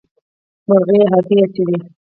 [0.67, 1.77] مرغۍ هګۍ اچوي.